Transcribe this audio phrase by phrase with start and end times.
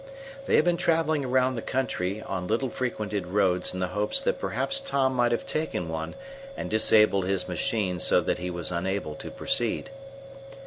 [0.47, 4.39] They had been traveling around the country on little frequented roads in the hope that
[4.41, 6.15] perhaps Tom might have taken one
[6.57, 9.91] and disabled his machine so that he was unable to proceed.